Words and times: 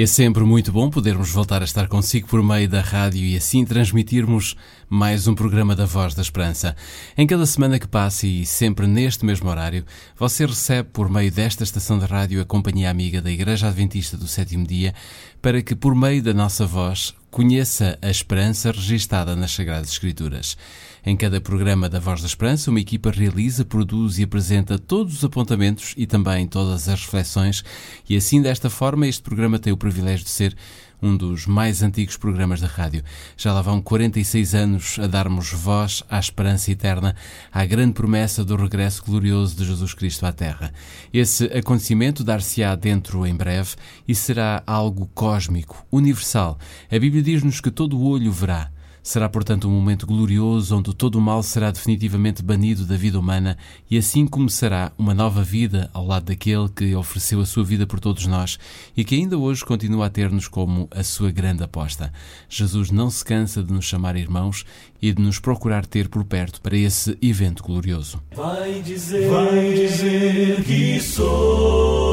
É 0.00 0.06
sempre 0.06 0.44
muito 0.44 0.70
bom 0.70 0.88
podermos 0.88 1.28
voltar 1.32 1.60
a 1.60 1.64
estar 1.64 1.88
consigo 1.88 2.28
por 2.28 2.40
meio 2.40 2.68
da 2.68 2.80
rádio 2.80 3.20
e 3.20 3.36
assim 3.36 3.64
transmitirmos 3.64 4.54
mais 4.88 5.26
um 5.26 5.34
programa 5.34 5.74
da 5.74 5.86
Voz 5.86 6.14
da 6.14 6.22
Esperança. 6.22 6.76
Em 7.16 7.26
cada 7.26 7.44
semana 7.44 7.80
que 7.80 7.88
passa 7.88 8.24
e 8.24 8.46
sempre 8.46 8.86
neste 8.86 9.26
mesmo 9.26 9.50
horário, 9.50 9.84
você 10.16 10.46
recebe 10.46 10.88
por 10.92 11.10
meio 11.10 11.32
desta 11.32 11.64
estação 11.64 11.98
de 11.98 12.04
rádio 12.04 12.40
a 12.40 12.44
companhia 12.44 12.88
amiga 12.88 13.20
da 13.20 13.28
Igreja 13.28 13.66
Adventista 13.66 14.16
do 14.16 14.28
Sétimo 14.28 14.64
Dia 14.64 14.94
para 15.42 15.60
que, 15.62 15.74
por 15.74 15.96
meio 15.96 16.22
da 16.22 16.32
nossa 16.32 16.64
voz, 16.64 17.12
conheça 17.28 17.98
a 18.00 18.08
esperança 18.08 18.70
registada 18.70 19.34
nas 19.34 19.50
Sagradas 19.50 19.90
Escrituras. 19.90 20.56
Em 21.04 21.16
cada 21.16 21.40
programa 21.40 21.88
da 21.88 22.00
Voz 22.00 22.20
da 22.20 22.26
Esperança, 22.26 22.70
uma 22.70 22.80
equipa 22.80 23.10
realiza, 23.10 23.64
produz 23.64 24.18
e 24.18 24.24
apresenta 24.24 24.78
todos 24.78 25.14
os 25.14 25.24
apontamentos 25.24 25.94
e 25.96 26.06
também 26.06 26.46
todas 26.46 26.88
as 26.88 27.00
reflexões, 27.00 27.64
e 28.08 28.16
assim, 28.16 28.42
desta 28.42 28.68
forma, 28.68 29.06
este 29.06 29.22
programa 29.22 29.58
tem 29.58 29.72
o 29.72 29.76
privilégio 29.76 30.24
de 30.24 30.30
ser 30.30 30.56
um 31.00 31.16
dos 31.16 31.46
mais 31.46 31.82
antigos 31.82 32.16
programas 32.16 32.60
da 32.60 32.66
rádio. 32.66 33.04
Já 33.36 33.52
lá 33.52 33.62
vão 33.62 33.80
46 33.80 34.54
anos 34.54 34.98
a 34.98 35.06
darmos 35.06 35.52
voz 35.52 36.02
à 36.10 36.18
esperança 36.18 36.70
eterna, 36.70 37.14
à 37.52 37.64
grande 37.64 37.92
promessa 37.92 38.44
do 38.44 38.56
regresso 38.56 39.04
glorioso 39.04 39.56
de 39.56 39.64
Jesus 39.64 39.94
Cristo 39.94 40.26
à 40.26 40.32
Terra. 40.32 40.72
Esse 41.12 41.44
acontecimento 41.44 42.24
dar-se-á 42.24 42.74
dentro 42.74 43.24
em 43.26 43.34
breve 43.34 43.76
e 44.06 44.14
será 44.14 44.62
algo 44.66 45.08
cósmico, 45.14 45.86
universal. 45.90 46.58
A 46.90 46.98
Bíblia 46.98 47.22
diz-nos 47.22 47.60
que 47.60 47.70
todo 47.70 47.96
o 47.96 48.04
olho 48.04 48.32
verá. 48.32 48.70
Será, 49.02 49.28
portanto, 49.28 49.68
um 49.68 49.70
momento 49.70 50.06
glorioso 50.06 50.76
onde 50.76 50.94
todo 50.94 51.16
o 51.16 51.20
mal 51.20 51.42
será 51.42 51.70
definitivamente 51.70 52.42
banido 52.42 52.84
da 52.84 52.96
vida 52.96 53.18
humana 53.18 53.56
e 53.90 53.96
assim 53.96 54.26
começará 54.26 54.92
uma 54.98 55.14
nova 55.14 55.42
vida 55.42 55.88
ao 55.94 56.06
lado 56.06 56.26
daquele 56.26 56.68
que 56.68 56.94
ofereceu 56.94 57.40
a 57.40 57.46
sua 57.46 57.64
vida 57.64 57.86
por 57.86 58.00
todos 58.00 58.26
nós 58.26 58.58
e 58.96 59.04
que 59.04 59.14
ainda 59.14 59.38
hoje 59.38 59.64
continua 59.64 60.06
a 60.06 60.10
ter-nos 60.10 60.46
como 60.48 60.88
a 60.90 61.02
sua 61.02 61.30
grande 61.30 61.62
aposta. 61.62 62.12
Jesus 62.48 62.90
não 62.90 63.08
se 63.10 63.24
cansa 63.24 63.62
de 63.62 63.72
nos 63.72 63.84
chamar 63.84 64.16
irmãos 64.16 64.64
e 65.00 65.12
de 65.12 65.22
nos 65.22 65.38
procurar 65.38 65.86
ter 65.86 66.08
por 66.08 66.24
perto 66.24 66.60
para 66.60 66.76
esse 66.76 67.16
evento 67.22 67.62
glorioso. 67.62 68.20
Vai 68.34 68.82
dizer, 68.82 69.30
vai 69.30 69.74
dizer 69.74 70.64
que 70.64 71.00
sou 71.00 72.08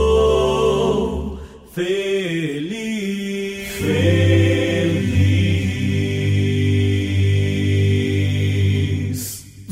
feliz. 1.73 3.67
feliz. 3.79 4.44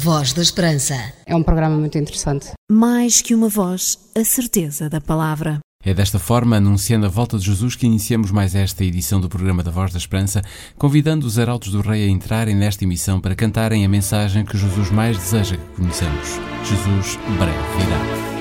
Voz 0.04 0.34
da 0.34 0.42
Esperança. 0.42 0.96
É 1.26 1.34
um 1.34 1.42
programa 1.42 1.78
muito 1.78 1.98
interessante. 1.98 2.52
Mais 2.70 3.22
que 3.22 3.34
uma 3.34 3.48
voz, 3.48 3.98
a 4.14 4.26
certeza 4.26 4.90
da 4.90 5.00
palavra. 5.00 5.60
É 5.82 5.94
desta 5.94 6.20
forma, 6.20 6.58
anunciando 6.58 7.06
a 7.06 7.10
volta 7.10 7.38
de 7.38 7.46
Jesus, 7.46 7.78
que 7.78 7.86
iniciamos 7.86 8.30
mais 8.30 8.54
esta 8.54 8.84
edição 8.84 9.22
do 9.22 9.30
programa 9.30 9.64
da 9.64 9.72
Voz 9.72 9.94
da 9.94 9.98
Esperança, 9.98 10.42
convidando 10.78 11.26
os 11.26 11.40
arautos 11.40 11.72
do 11.72 11.80
Rei 11.80 12.04
a 12.04 12.10
entrarem 12.10 12.54
nesta 12.54 12.84
emissão 12.84 13.22
para 13.22 13.34
cantarem 13.34 13.86
a 13.86 13.88
mensagem 13.88 14.44
que 14.44 14.58
Jesus 14.58 14.92
mais 14.92 15.18
deseja 15.18 15.56
que 15.56 15.82
conheçamos. 15.82 16.38
Jesus 16.66 17.18
breve 17.40 17.58
virá. 17.78 18.34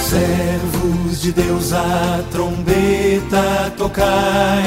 Servos 0.00 1.20
de 1.20 1.32
Deus, 1.32 1.72
a 1.72 2.24
trombeta 2.30 3.74
tocai, 3.76 4.62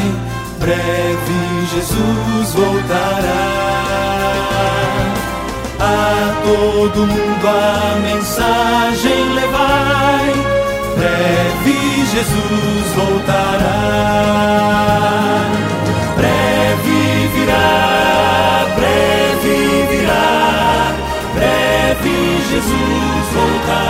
breve 0.59 1.65
Jesus 1.73 2.53
voltará. 2.53 3.43
A 5.79 6.41
todo 6.43 7.07
mundo 7.07 7.47
a 7.47 7.95
mensagem 8.01 9.33
levai, 9.33 10.33
breve 10.97 12.05
Jesus 12.13 12.87
voltará. 12.95 13.79
Breve 16.17 17.29
virá, 17.33 18.65
breve 18.75 19.57
virá, 19.89 20.93
breve 21.33 22.15
Jesus 22.51 23.25
voltará. 23.33 23.88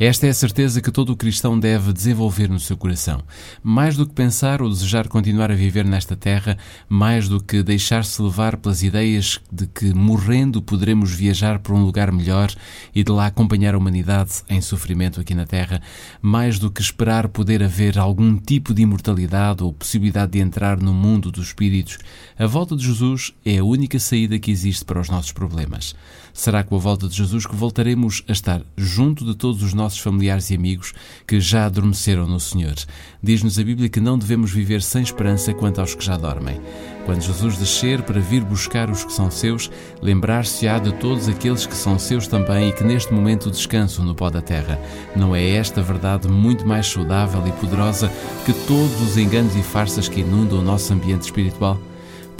Esta 0.00 0.26
é 0.26 0.30
a 0.30 0.34
certeza 0.34 0.80
que 0.80 0.90
todo 0.90 1.14
cristão 1.14 1.60
deve 1.60 1.92
desenvolver 1.92 2.48
no 2.48 2.58
seu 2.58 2.74
coração. 2.74 3.22
Mais 3.62 3.98
do 3.98 4.06
que 4.06 4.14
pensar 4.14 4.62
ou 4.62 4.70
desejar 4.70 5.06
continuar 5.08 5.50
a 5.50 5.54
viver 5.54 5.84
nesta 5.84 6.16
terra, 6.16 6.56
mais 6.88 7.28
do 7.28 7.38
que 7.38 7.62
deixar-se 7.62 8.22
levar 8.22 8.56
pelas 8.56 8.82
ideias 8.82 9.38
de 9.52 9.66
que, 9.66 9.92
morrendo, 9.92 10.62
poderemos 10.62 11.12
viajar 11.12 11.58
para 11.58 11.74
um 11.74 11.84
lugar 11.84 12.10
melhor 12.12 12.50
e 12.94 13.04
de 13.04 13.12
lá 13.12 13.26
acompanhar 13.26 13.74
a 13.74 13.76
humanidade 13.76 14.42
em 14.48 14.62
sofrimento 14.62 15.20
aqui 15.20 15.34
na 15.34 15.44
terra, 15.44 15.82
mais 16.22 16.58
do 16.58 16.70
que 16.70 16.80
esperar 16.80 17.28
poder 17.28 17.62
haver 17.62 17.98
algum 17.98 18.38
tipo 18.38 18.72
de 18.72 18.80
imortalidade 18.80 19.62
ou 19.62 19.70
possibilidade 19.70 20.32
de 20.32 20.38
entrar 20.38 20.80
no 20.80 20.94
mundo 20.94 21.30
dos 21.30 21.48
espíritos, 21.48 21.98
a 22.38 22.46
volta 22.46 22.74
de 22.74 22.86
Jesus 22.86 23.34
é 23.44 23.58
a 23.58 23.64
única 23.64 23.98
saída 23.98 24.38
que 24.38 24.50
existe 24.50 24.82
para 24.82 24.98
os 24.98 25.10
nossos 25.10 25.32
problemas. 25.32 25.94
Será 26.32 26.62
com 26.62 26.76
a 26.76 26.78
volta 26.78 27.08
de 27.08 27.16
Jesus 27.16 27.46
que 27.46 27.54
voltaremos 27.54 28.22
a 28.28 28.32
estar 28.32 28.62
junto 28.76 29.24
de 29.24 29.34
todos 29.34 29.62
os 29.62 29.74
nossos 29.74 29.98
familiares 29.98 30.50
e 30.50 30.54
amigos 30.54 30.92
que 31.26 31.40
já 31.40 31.66
adormeceram 31.66 32.26
no 32.26 32.40
Senhor. 32.40 32.74
Diz-nos 33.22 33.58
a 33.58 33.64
Bíblia 33.64 33.88
que 33.88 34.00
não 34.00 34.18
devemos 34.18 34.50
viver 34.50 34.82
sem 34.82 35.02
esperança 35.02 35.52
quanto 35.52 35.80
aos 35.80 35.94
que 35.94 36.04
já 36.04 36.16
dormem. 36.16 36.60
Quando 37.04 37.22
Jesus 37.22 37.56
descer 37.56 38.02
para 38.02 38.20
vir 38.20 38.42
buscar 38.44 38.90
os 38.90 39.04
que 39.04 39.12
são 39.12 39.30
seus, 39.30 39.70
lembrar-se-á 40.00 40.78
de 40.78 40.92
todos 40.94 41.28
aqueles 41.28 41.66
que 41.66 41.74
são 41.74 41.98
seus 41.98 42.26
também 42.26 42.68
e 42.68 42.72
que 42.72 42.84
neste 42.84 43.12
momento 43.12 43.50
descansam 43.50 44.04
no 44.04 44.14
pó 44.14 44.30
da 44.30 44.40
terra. 44.40 44.78
Não 45.16 45.34
é 45.34 45.50
esta 45.50 45.82
verdade 45.82 46.28
muito 46.28 46.66
mais 46.66 46.86
saudável 46.86 47.46
e 47.46 47.52
poderosa 47.52 48.10
que 48.44 48.52
todos 48.52 49.00
os 49.00 49.16
enganos 49.16 49.56
e 49.56 49.62
farsas 49.62 50.08
que 50.08 50.20
inundam 50.20 50.60
o 50.60 50.62
nosso 50.62 50.92
ambiente 50.92 51.22
espiritual? 51.22 51.78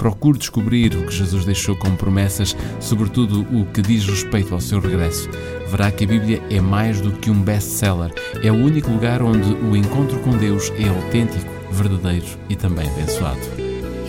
Procure 0.01 0.39
descobrir 0.39 0.95
o 0.95 1.05
que 1.05 1.13
Jesus 1.13 1.45
deixou 1.45 1.75
como 1.75 1.95
promessas, 1.95 2.57
sobretudo 2.79 3.41
o 3.55 3.67
que 3.67 3.83
diz 3.83 4.03
respeito 4.03 4.51
ao 4.51 4.59
seu 4.59 4.79
regresso. 4.79 5.29
Verá 5.69 5.91
que 5.91 6.05
a 6.05 6.07
Bíblia 6.07 6.41
é 6.49 6.59
mais 6.59 6.99
do 6.99 7.11
que 7.11 7.29
um 7.29 7.39
best-seller. 7.39 8.11
É 8.41 8.51
o 8.51 8.55
único 8.55 8.89
lugar 8.89 9.21
onde 9.21 9.53
o 9.53 9.75
encontro 9.75 10.17
com 10.21 10.31
Deus 10.31 10.73
é 10.79 10.89
autêntico, 10.89 11.45
verdadeiro 11.71 12.25
e 12.49 12.55
também 12.55 12.89
abençoado. 12.89 13.41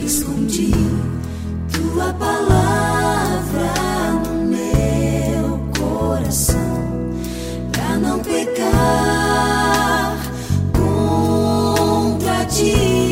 Escondi 0.03 0.71
tua 1.71 2.15
palavra 2.15 3.75
no 4.25 4.47
meu 4.47 5.59
coração 5.79 7.21
pra 7.71 7.99
não 7.99 8.19
pecar 8.21 8.57
contra 10.73 12.47
ti. 12.47 13.12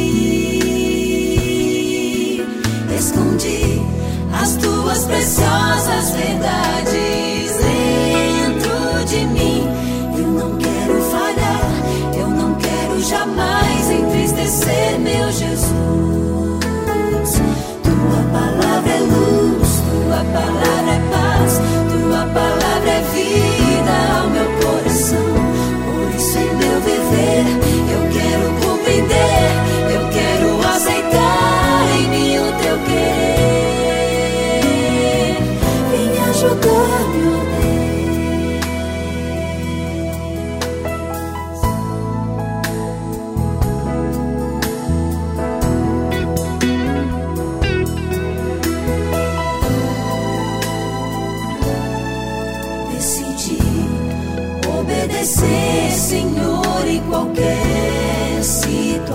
Escondi 3.10 3.82
as 4.40 4.54
tuas 4.54 5.04
preciosas 5.04 6.10
verdades 6.12 7.56
dentro 7.56 9.04
de 9.04 9.24
mim. 9.26 9.66
Eu 10.16 10.28
não 10.28 10.56
quero 10.56 11.02
falhar, 11.10 11.72
eu 12.16 12.28
não 12.28 12.54
quero 12.54 13.02
jamais 13.02 13.90
entristecer 13.90 15.00
meu 15.00 15.32
Jesus. 15.32 15.70
Tua 17.82 18.22
palavra 18.32 18.92
é 18.92 19.00
luz 19.00 19.80
decidi 20.08 20.79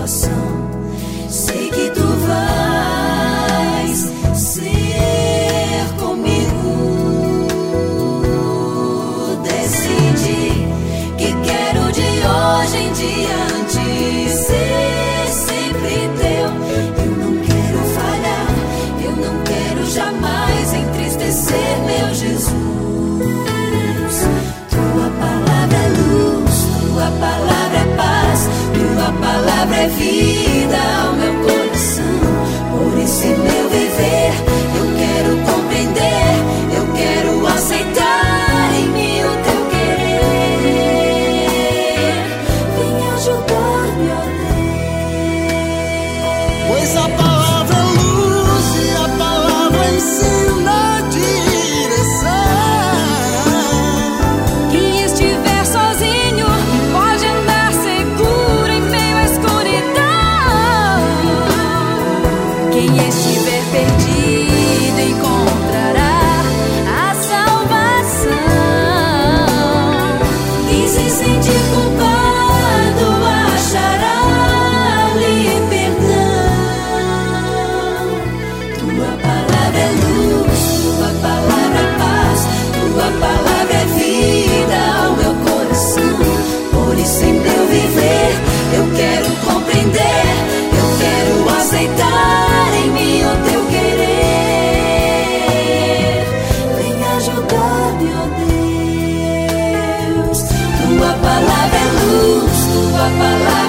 situação. 0.06 0.55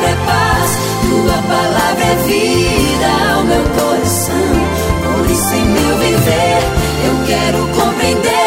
É 0.07 0.15
paz, 0.25 0.77
tua 1.01 1.37
palavra 1.43 2.03
é 2.03 2.15
vida 2.25 3.33
ao 3.33 3.43
meu 3.43 3.63
coração. 3.77 4.47
Por 5.03 5.29
isso 5.29 5.53
em 5.53 5.65
meu 5.65 5.97
viver 5.97 6.57
eu 7.05 7.25
quero 7.25 7.67
compreender, 7.67 8.46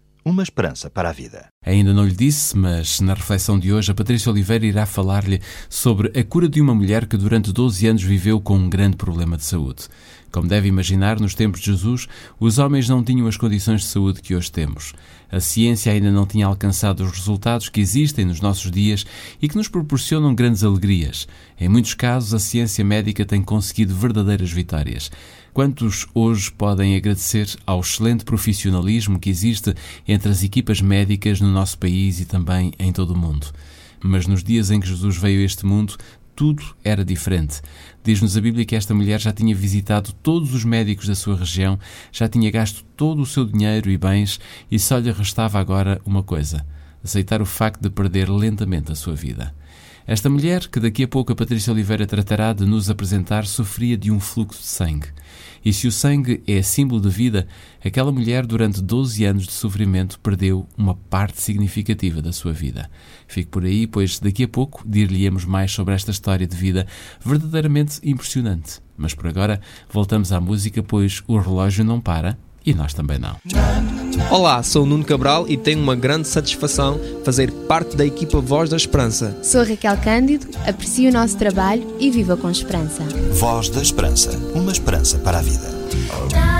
uma 0.23 0.43
esperança 0.43 0.89
para 0.89 1.09
a 1.09 1.13
vida. 1.13 1.47
Ainda 1.65 1.93
não 1.93 2.05
lhe 2.05 2.15
disse, 2.15 2.57
mas 2.57 2.99
na 2.99 3.13
reflexão 3.13 3.59
de 3.59 3.73
hoje 3.73 3.91
a 3.91 3.95
Patrícia 3.95 4.31
Oliveira 4.31 4.65
irá 4.65 4.85
falar-lhe 4.85 5.41
sobre 5.69 6.17
a 6.19 6.23
cura 6.23 6.47
de 6.47 6.61
uma 6.61 6.75
mulher 6.75 7.05
que 7.05 7.17
durante 7.17 7.51
12 7.51 7.87
anos 7.87 8.03
viveu 8.03 8.39
com 8.39 8.57
um 8.57 8.69
grande 8.69 8.97
problema 8.97 9.37
de 9.37 9.43
saúde. 9.43 9.87
Como 10.31 10.47
deve 10.47 10.69
imaginar, 10.69 11.19
nos 11.19 11.35
tempos 11.35 11.59
de 11.59 11.65
Jesus, 11.65 12.07
os 12.39 12.57
homens 12.57 12.87
não 12.87 13.03
tinham 13.03 13.27
as 13.27 13.35
condições 13.35 13.81
de 13.81 13.87
saúde 13.87 14.21
que 14.21 14.33
hoje 14.33 14.49
temos. 14.49 14.93
A 15.29 15.41
ciência 15.41 15.91
ainda 15.91 16.09
não 16.09 16.25
tinha 16.25 16.45
alcançado 16.45 17.03
os 17.03 17.11
resultados 17.11 17.67
que 17.67 17.81
existem 17.81 18.23
nos 18.23 18.39
nossos 18.39 18.71
dias 18.71 19.05
e 19.41 19.49
que 19.49 19.57
nos 19.57 19.67
proporcionam 19.67 20.33
grandes 20.33 20.63
alegrias. 20.63 21.27
Em 21.59 21.67
muitos 21.67 21.93
casos, 21.93 22.33
a 22.33 22.39
ciência 22.39 22.83
médica 22.83 23.25
tem 23.25 23.41
conseguido 23.41 23.93
verdadeiras 23.93 24.51
vitórias. 24.51 25.11
Quantos 25.53 26.07
hoje 26.13 26.49
podem 26.49 26.95
agradecer 26.95 27.57
ao 27.65 27.81
excelente 27.81 28.23
profissionalismo 28.23 29.19
que 29.19 29.29
existe 29.29 29.75
entre 30.07 30.31
as 30.31 30.43
equipas 30.43 30.79
médicas 30.79 31.41
no 31.41 31.51
nosso 31.51 31.77
país 31.77 32.21
e 32.21 32.25
também 32.25 32.71
em 32.79 32.93
todo 32.93 33.11
o 33.11 33.17
mundo? 33.17 33.47
Mas 34.01 34.25
nos 34.25 34.45
dias 34.45 34.71
em 34.71 34.79
que 34.79 34.87
Jesus 34.87 35.17
veio 35.17 35.41
a 35.41 35.43
este 35.43 35.65
mundo, 35.65 35.97
tudo 36.33 36.63
era 36.85 37.03
diferente. 37.03 37.61
Diz-nos 38.01 38.37
a 38.37 38.41
Bíblia 38.41 38.63
que 38.63 38.77
esta 38.77 38.93
mulher 38.93 39.19
já 39.19 39.33
tinha 39.33 39.53
visitado 39.53 40.13
todos 40.23 40.53
os 40.53 40.63
médicos 40.63 41.07
da 41.07 41.15
sua 41.15 41.35
região, 41.35 41.77
já 42.13 42.29
tinha 42.29 42.49
gasto 42.49 42.85
todo 42.95 43.21
o 43.21 43.25
seu 43.25 43.43
dinheiro 43.43 43.91
e 43.91 43.97
bens 43.97 44.39
e 44.71 44.79
só 44.79 44.99
lhe 44.99 45.11
restava 45.11 45.59
agora 45.59 46.01
uma 46.05 46.23
coisa: 46.23 46.65
aceitar 47.03 47.41
o 47.41 47.45
facto 47.45 47.81
de 47.81 47.89
perder 47.89 48.29
lentamente 48.29 48.89
a 48.93 48.95
sua 48.95 49.15
vida. 49.15 49.53
Esta 50.11 50.29
mulher, 50.29 50.67
que 50.67 50.77
daqui 50.77 51.05
a 51.05 51.07
pouco 51.07 51.31
a 51.31 51.35
Patrícia 51.37 51.71
Oliveira 51.71 52.05
tratará 52.05 52.51
de 52.51 52.65
nos 52.65 52.89
apresentar, 52.89 53.45
sofria 53.45 53.95
de 53.95 54.11
um 54.11 54.19
fluxo 54.19 54.59
de 54.59 54.67
sangue. 54.67 55.07
E 55.63 55.71
se 55.71 55.87
o 55.87 55.91
sangue 55.91 56.43
é 56.45 56.61
símbolo 56.61 56.99
de 56.99 57.07
vida, 57.07 57.47
aquela 57.81 58.11
mulher, 58.11 58.45
durante 58.45 58.81
12 58.81 59.23
anos 59.23 59.45
de 59.45 59.53
sofrimento, 59.53 60.19
perdeu 60.19 60.67
uma 60.77 60.95
parte 60.95 61.41
significativa 61.41 62.21
da 62.21 62.33
sua 62.33 62.51
vida. 62.51 62.91
Fique 63.25 63.49
por 63.49 63.63
aí, 63.63 63.87
pois 63.87 64.19
daqui 64.19 64.43
a 64.43 64.49
pouco 64.49 64.83
dir-lhe-emos 64.85 65.45
mais 65.45 65.71
sobre 65.71 65.93
esta 65.93 66.11
história 66.11 66.45
de 66.45 66.57
vida 66.57 66.85
verdadeiramente 67.23 68.01
impressionante. 68.03 68.81
Mas 68.97 69.13
por 69.13 69.27
agora, 69.27 69.61
voltamos 69.89 70.33
à 70.33 70.41
música, 70.41 70.83
pois 70.83 71.23
o 71.25 71.37
relógio 71.37 71.85
não 71.85 72.01
para 72.01 72.37
e 72.65 72.73
nós 72.73 72.93
também 72.93 73.17
não. 73.17 73.35
Olá, 74.29 74.61
sou 74.63 74.83
o 74.83 74.85
Nuno 74.85 75.03
Cabral 75.03 75.45
e 75.47 75.57
tenho 75.57 75.81
uma 75.81 75.95
grande 75.95 76.27
satisfação 76.27 76.99
fazer 77.23 77.51
parte 77.51 77.95
da 77.95 78.05
equipa 78.05 78.39
Voz 78.39 78.69
da 78.69 78.77
Esperança. 78.77 79.37
Sou 79.43 79.63
Raquel 79.63 79.97
Cândido, 79.97 80.47
aprecio 80.65 81.09
o 81.09 81.13
nosso 81.13 81.37
trabalho 81.37 81.95
e 81.99 82.11
viva 82.11 82.37
com 82.37 82.49
esperança. 82.49 83.03
Voz 83.33 83.69
da 83.69 83.81
Esperança. 83.81 84.31
Uma 84.53 84.71
esperança 84.71 85.17
para 85.19 85.39
a 85.39 85.41
vida. 85.41 86.50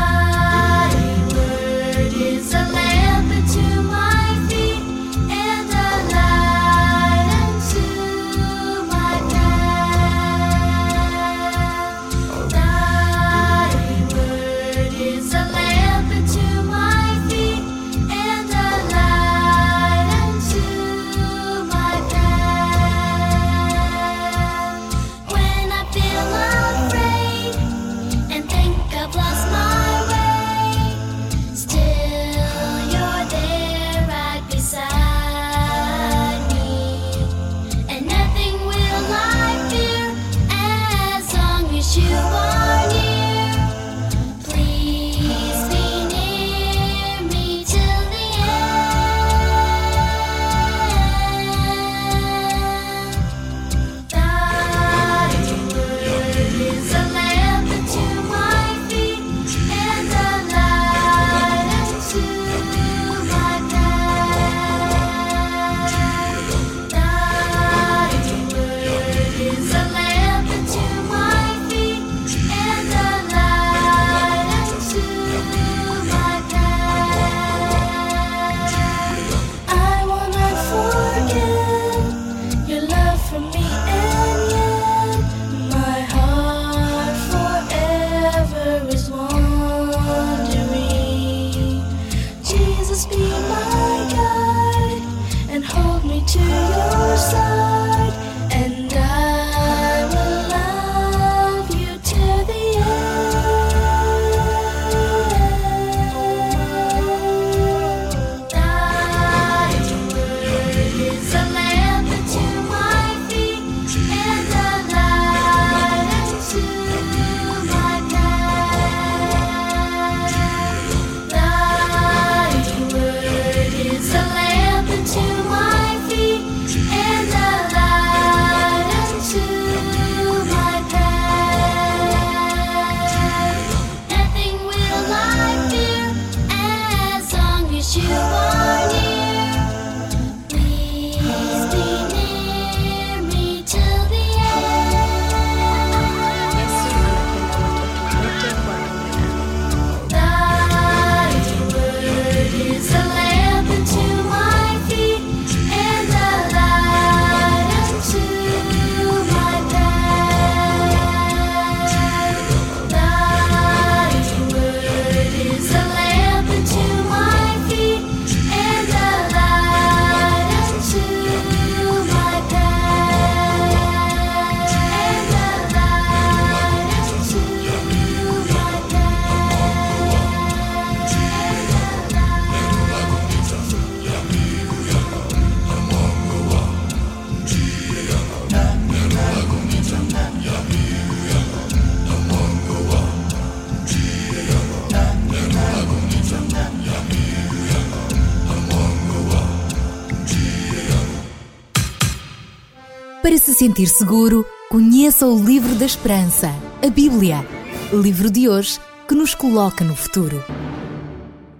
Sentir 203.62 203.86
seguro, 203.86 204.44
conheça 204.72 205.28
o 205.28 205.46
Livro 205.46 205.76
da 205.76 205.86
Esperança, 205.86 206.50
a 206.84 206.90
Bíblia. 206.90 207.46
Livro 207.94 208.32
de 208.32 208.50
hoje 208.50 208.80
que 209.08 209.14
nos 209.14 209.36
coloca 209.36 209.86
no 209.86 209.96
futuro. 209.96 210.44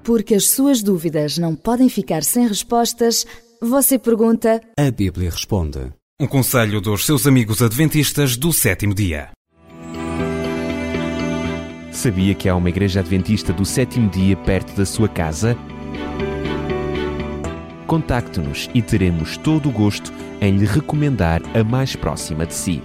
Porque 0.04 0.34
as 0.34 0.50
suas 0.50 0.82
dúvidas 0.82 1.38
não 1.38 1.56
podem 1.56 1.90
ficar 1.90 2.24
sem 2.24 2.48
respostas, 2.48 3.24
você 3.62 4.00
pergunta. 4.00 4.60
A 4.80 4.90
Bíblia 4.90 5.30
responde. 5.30 5.94
Um 6.20 6.26
conselho 6.26 6.82
dos 6.82 7.06
seus 7.06 7.28
amigos 7.28 7.62
adventistas 7.62 8.36
do 8.36 8.52
sétimo 8.52 8.96
dia. 8.96 9.30
Sabia 11.92 12.34
que 12.34 12.50
há 12.50 12.56
uma 12.56 12.70
igreja 12.70 13.02
adventista 13.02 13.54
do 13.54 13.64
sétimo 13.64 14.10
dia 14.10 14.36
perto 14.38 14.76
da 14.76 14.88
sua 14.88 15.08
casa? 15.08 15.56
Contacte-nos 17.92 18.70
e 18.74 18.82
teremos 18.82 19.36
todo 19.36 19.68
o 19.68 19.72
gosto 19.74 20.14
em 20.40 20.56
lhe 20.56 20.66
recomendar 20.66 21.42
a 21.54 21.62
mais 21.62 21.94
próxima 21.94 22.46
de 22.46 22.54
si. 22.54 22.82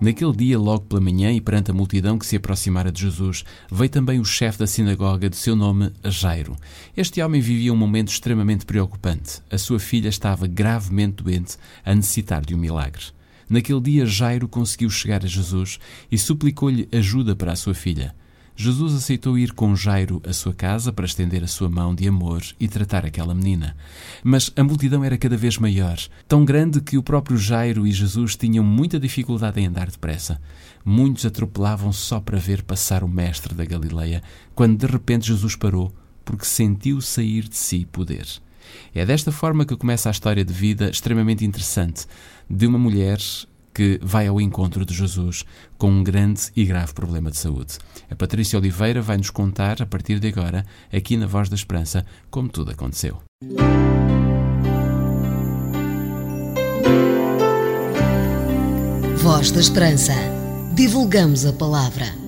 Naquele 0.00 0.32
dia, 0.32 0.58
logo 0.58 0.80
pela 0.86 1.00
manhã, 1.00 1.30
e 1.30 1.40
perante 1.40 1.70
a 1.70 1.74
multidão 1.74 2.18
que 2.18 2.26
se 2.26 2.34
aproximara 2.34 2.90
de 2.90 3.02
Jesus, 3.02 3.44
veio 3.70 3.88
também 3.88 4.18
o 4.18 4.24
chefe 4.24 4.58
da 4.58 4.66
sinagoga, 4.66 5.30
de 5.30 5.36
seu 5.36 5.54
nome 5.54 5.92
Jairo. 6.06 6.56
Este 6.96 7.22
homem 7.22 7.40
vivia 7.40 7.72
um 7.72 7.76
momento 7.76 8.08
extremamente 8.08 8.66
preocupante. 8.66 9.40
A 9.48 9.56
sua 9.56 9.78
filha 9.78 10.08
estava 10.08 10.48
gravemente 10.48 11.22
doente, 11.22 11.56
a 11.84 11.94
necessitar 11.94 12.44
de 12.44 12.52
um 12.52 12.58
milagre. 12.58 13.04
Naquele 13.48 13.80
dia, 13.80 14.04
Jairo 14.04 14.48
conseguiu 14.48 14.90
chegar 14.90 15.22
a 15.22 15.28
Jesus 15.28 15.78
e 16.10 16.18
suplicou-lhe 16.18 16.88
ajuda 16.90 17.36
para 17.36 17.52
a 17.52 17.56
sua 17.56 17.74
filha. 17.74 18.12
Jesus 18.54 18.94
aceitou 18.94 19.38
ir 19.38 19.52
com 19.52 19.74
Jairo 19.74 20.20
à 20.26 20.32
sua 20.32 20.52
casa 20.52 20.92
para 20.92 21.06
estender 21.06 21.42
a 21.42 21.46
sua 21.46 21.68
mão 21.68 21.94
de 21.94 22.06
amor 22.06 22.42
e 22.60 22.68
tratar 22.68 23.04
aquela 23.04 23.34
menina. 23.34 23.74
Mas 24.22 24.52
a 24.54 24.62
multidão 24.62 25.02
era 25.02 25.16
cada 25.16 25.36
vez 25.36 25.58
maior, 25.58 25.98
tão 26.28 26.44
grande 26.44 26.80
que 26.80 26.98
o 26.98 27.02
próprio 27.02 27.36
Jairo 27.36 27.86
e 27.86 27.92
Jesus 27.92 28.36
tinham 28.36 28.62
muita 28.62 29.00
dificuldade 29.00 29.60
em 29.60 29.66
andar 29.66 29.90
depressa. 29.90 30.40
Muitos 30.84 31.24
atropelavam 31.24 31.92
só 31.92 32.20
para 32.20 32.38
ver 32.38 32.62
passar 32.62 33.02
o 33.02 33.08
mestre 33.08 33.54
da 33.54 33.64
Galileia, 33.64 34.22
quando 34.54 34.76
de 34.76 34.86
repente 34.86 35.28
Jesus 35.28 35.56
parou, 35.56 35.92
porque 36.24 36.44
sentiu 36.44 37.00
sair 37.00 37.48
de 37.48 37.56
si 37.56 37.86
poder. 37.86 38.26
É 38.94 39.04
desta 39.04 39.32
forma 39.32 39.64
que 39.64 39.76
começa 39.76 40.08
a 40.08 40.12
história 40.12 40.44
de 40.44 40.52
vida 40.52 40.90
extremamente 40.90 41.44
interessante 41.44 42.06
de 42.48 42.66
uma 42.66 42.78
mulher 42.78 43.18
que 43.74 43.98
vai 44.02 44.26
ao 44.26 44.40
encontro 44.40 44.84
de 44.84 44.94
Jesus 44.94 45.44
com 45.78 45.90
um 45.90 46.04
grande 46.04 46.42
e 46.54 46.64
grave 46.64 46.92
problema 46.92 47.30
de 47.30 47.38
saúde. 47.38 47.78
A 48.10 48.14
Patrícia 48.14 48.58
Oliveira 48.58 49.00
vai 49.00 49.16
nos 49.16 49.30
contar, 49.30 49.82
a 49.82 49.86
partir 49.86 50.18
de 50.18 50.28
agora, 50.28 50.64
aqui 50.92 51.16
na 51.16 51.26
Voz 51.26 51.48
da 51.48 51.56
Esperança, 51.56 52.04
como 52.30 52.48
tudo 52.48 52.70
aconteceu. 52.70 53.18
Voz 59.16 59.50
da 59.50 59.60
Esperança. 59.60 60.14
Divulgamos 60.74 61.46
a 61.46 61.52
palavra. 61.52 62.21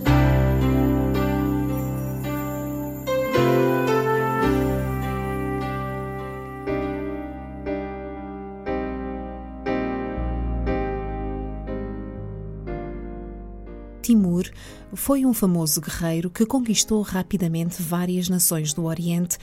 Timur 14.05 14.45
foi 14.93 15.25
um 15.25 15.33
famoso 15.33 15.81
guerreiro 15.81 16.29
que 16.29 16.45
conquistou 16.45 17.01
rapidamente 17.01 17.81
várias 17.81 18.29
nações 18.29 18.75
do 18.75 18.85
Oriente 18.85 19.39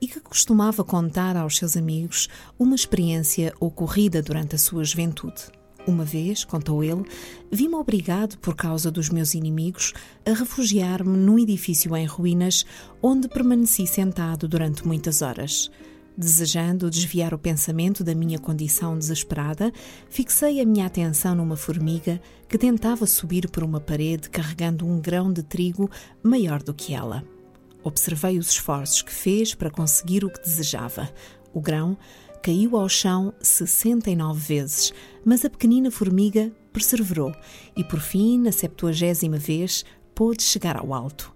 e 0.00 0.08
que 0.08 0.20
costumava 0.20 0.82
contar 0.82 1.36
aos 1.36 1.58
seus 1.58 1.76
amigos 1.76 2.26
uma 2.58 2.74
experiência 2.74 3.52
ocorrida 3.60 4.22
durante 4.22 4.54
a 4.54 4.58
sua 4.58 4.84
juventude. 4.84 5.42
Uma 5.86 6.02
vez, 6.02 6.44
contou 6.44 6.82
ele, 6.82 7.04
vi-me 7.52 7.74
obrigado, 7.74 8.38
por 8.38 8.56
causa 8.56 8.90
dos 8.90 9.10
meus 9.10 9.34
inimigos, 9.34 9.92
a 10.24 10.32
refugiar-me 10.32 11.14
num 11.18 11.38
edifício 11.38 11.94
em 11.94 12.06
ruínas, 12.06 12.64
onde 13.02 13.28
permaneci 13.28 13.86
sentado 13.86 14.48
durante 14.48 14.86
muitas 14.86 15.20
horas. 15.20 15.70
Desejando 16.18 16.88
desviar 16.88 17.34
o 17.34 17.38
pensamento 17.38 18.02
da 18.02 18.14
minha 18.14 18.38
condição 18.38 18.98
desesperada, 18.98 19.70
fixei 20.08 20.62
a 20.62 20.64
minha 20.64 20.86
atenção 20.86 21.34
numa 21.34 21.56
formiga 21.56 22.18
que 22.48 22.56
tentava 22.56 23.06
subir 23.06 23.50
por 23.50 23.62
uma 23.62 23.80
parede 23.80 24.30
carregando 24.30 24.86
um 24.86 24.98
grão 24.98 25.30
de 25.30 25.42
trigo 25.42 25.90
maior 26.22 26.62
do 26.62 26.72
que 26.72 26.94
ela. 26.94 27.22
Observei 27.84 28.38
os 28.38 28.48
esforços 28.48 29.02
que 29.02 29.12
fez 29.12 29.54
para 29.54 29.70
conseguir 29.70 30.24
o 30.24 30.30
que 30.30 30.40
desejava. 30.40 31.12
O 31.52 31.60
grão 31.60 31.98
caiu 32.42 32.78
ao 32.78 32.88
chão 32.88 33.34
69 33.42 34.40
vezes, 34.40 34.94
mas 35.22 35.44
a 35.44 35.50
pequenina 35.50 35.90
formiga 35.90 36.50
perseverou 36.72 37.32
e, 37.76 37.84
por 37.84 38.00
fim, 38.00 38.38
na 38.38 38.52
septuagésima 38.52 39.36
vez, 39.36 39.84
pôde 40.14 40.42
chegar 40.42 40.78
ao 40.78 40.94
alto. 40.94 41.35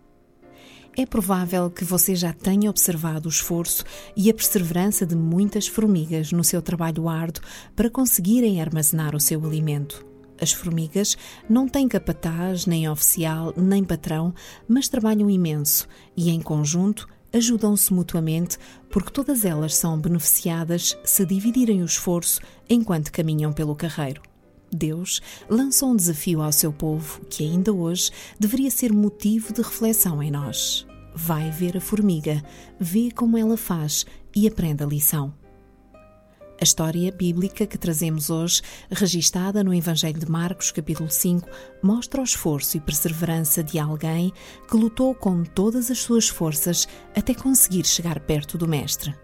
É 1.01 1.07
provável 1.07 1.71
que 1.71 1.83
você 1.83 2.15
já 2.15 2.31
tenha 2.31 2.69
observado 2.69 3.27
o 3.27 3.33
esforço 3.33 3.87
e 4.15 4.29
a 4.29 4.35
perseverança 4.35 5.07
de 5.07 5.17
muitas 5.17 5.67
formigas 5.67 6.31
no 6.31 6.45
seu 6.45 6.61
trabalho 6.61 7.09
árduo 7.09 7.43
para 7.75 7.89
conseguirem 7.89 8.61
armazenar 8.61 9.17
o 9.17 9.19
seu 9.19 9.43
alimento. 9.43 10.05
As 10.39 10.53
formigas 10.53 11.17
não 11.49 11.67
têm 11.67 11.89
capataz, 11.89 12.67
nem 12.67 12.87
oficial, 12.87 13.55
nem 13.57 13.83
patrão, 13.83 14.35
mas 14.69 14.89
trabalham 14.89 15.31
imenso 15.31 15.89
e, 16.15 16.29
em 16.29 16.43
conjunto, 16.43 17.09
ajudam-se 17.33 17.95
mutuamente 17.95 18.59
porque 18.91 19.11
todas 19.11 19.47
elas 19.47 19.75
são 19.75 19.99
beneficiadas 19.99 20.99
se 21.03 21.25
dividirem 21.25 21.81
o 21.81 21.87
esforço 21.87 22.43
enquanto 22.69 23.11
caminham 23.11 23.55
pelo 23.55 23.75
carreiro. 23.75 24.21
Deus 24.71 25.23
lançou 25.49 25.93
um 25.93 25.97
desafio 25.97 26.43
ao 26.43 26.53
seu 26.53 26.75
povo 26.75 27.23
que 27.25 27.43
ainda 27.43 27.73
hoje 27.73 28.11
deveria 28.39 28.71
ser 28.71 28.93
motivo 28.93 29.51
de 29.55 29.63
reflexão 29.63 30.23
em 30.23 30.31
nós. 30.31 30.90
Vai 31.23 31.51
ver 31.51 31.77
a 31.77 31.81
formiga, 31.83 32.43
vê 32.79 33.11
como 33.11 33.37
ela 33.37 33.57
faz 33.57 34.07
e 34.35 34.49
aprenda 34.49 34.85
a 34.85 34.89
lição. 34.89 35.35
A 36.59 36.65
história 36.65 37.13
bíblica 37.13 37.67
que 37.67 37.77
trazemos 37.77 38.31
hoje, 38.31 38.63
registada 38.91 39.63
no 39.63 39.75
Evangelho 39.75 40.19
de 40.19 40.31
Marcos, 40.31 40.71
capítulo 40.71 41.11
5, 41.11 41.47
mostra 41.83 42.23
o 42.23 42.25
esforço 42.25 42.79
e 42.79 42.81
perseverança 42.81 43.63
de 43.63 43.79
alguém 43.79 44.33
que 44.67 44.77
lutou 44.77 45.15
com 45.15 45.45
todas 45.45 45.91
as 45.91 45.99
suas 45.99 46.27
forças 46.27 46.89
até 47.15 47.35
conseguir 47.35 47.87
chegar 47.87 48.19
perto 48.21 48.57
do 48.57 48.67
Mestre. 48.67 49.15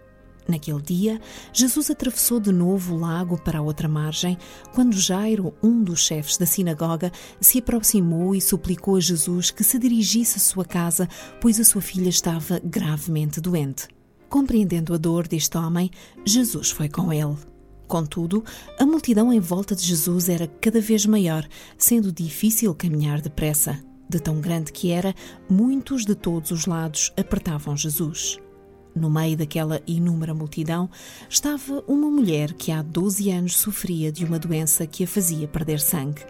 Naquele 0.47 0.81
dia, 0.81 1.19
Jesus 1.51 1.89
atravessou 1.89 2.39
de 2.39 2.51
novo 2.51 2.95
o 2.95 2.99
lago 2.99 3.37
para 3.37 3.59
a 3.59 3.61
outra 3.61 3.87
margem, 3.87 4.37
quando 4.73 4.95
Jairo, 4.95 5.53
um 5.61 5.83
dos 5.83 5.99
chefes 5.99 6.37
da 6.37 6.45
sinagoga, 6.45 7.11
se 7.41 7.59
aproximou 7.59 8.33
e 8.33 8.39
suplicou 8.39 8.95
a 8.95 9.01
Jesus 9.01 9.51
que 9.51 9.63
se 9.63 9.77
dirigisse 9.77 10.37
à 10.37 10.39
sua 10.39 10.63
casa, 10.63 11.09
pois 11.41 11.59
a 11.59 11.65
sua 11.65 11.81
filha 11.81 12.09
estava 12.09 12.61
gravemente 12.63 13.41
doente. 13.41 13.87
Compreendendo 14.29 14.93
a 14.93 14.97
dor 14.97 15.27
deste 15.27 15.57
homem, 15.57 15.89
Jesus 16.25 16.71
foi 16.71 16.87
com 16.87 17.11
ele. 17.11 17.35
Contudo, 17.87 18.43
a 18.77 18.85
multidão 18.85 19.31
em 19.31 19.39
volta 19.39 19.75
de 19.75 19.83
Jesus 19.83 20.27
era 20.27 20.47
cada 20.47 20.81
vez 20.81 21.05
maior, 21.05 21.47
sendo 21.77 22.11
difícil 22.11 22.75
caminhar 22.75 23.21
depressa. 23.21 23.79
De 24.09 24.19
tão 24.19 24.39
grande 24.39 24.71
que 24.71 24.91
era, 24.91 25.13
muitos 25.49 26.05
de 26.05 26.15
todos 26.15 26.51
os 26.51 26.65
lados 26.65 27.11
apertavam 27.17 27.75
Jesus. 27.75 28.37
No 28.97 29.11
meio 29.11 29.37
daquela 29.37 29.79
inúmera 29.85 30.33
multidão 30.33 30.89
estava 31.29 31.83
uma 31.87 32.09
mulher 32.09 32.53
que 32.53 32.71
há 32.71 32.81
12 32.81 33.29
anos 33.29 33.55
sofria 33.55 34.11
de 34.11 34.25
uma 34.25 34.39
doença 34.39 34.87
que 34.87 35.03
a 35.03 35.07
fazia 35.07 35.47
perder 35.47 35.79
sangue. 35.79 36.25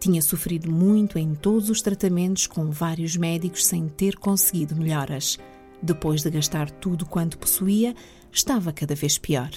Tinha 0.00 0.22
sofrido 0.22 0.72
muito 0.72 1.18
em 1.18 1.34
todos 1.34 1.68
os 1.68 1.82
tratamentos 1.82 2.46
com 2.46 2.70
vários 2.70 3.16
médicos 3.16 3.66
sem 3.66 3.86
ter 3.86 4.16
conseguido 4.16 4.74
melhoras. 4.74 5.38
Depois 5.82 6.22
de 6.22 6.30
gastar 6.30 6.70
tudo 6.70 7.04
quanto 7.04 7.36
possuía, 7.36 7.94
estava 8.32 8.72
cada 8.72 8.94
vez 8.94 9.18
pior. 9.18 9.50